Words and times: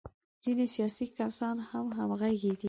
ځینې 0.43 0.65
سیاسي 0.75 1.05
کسان 1.19 1.57
هم 1.69 1.85
همغږي 1.97 2.35
دي. 2.43 2.53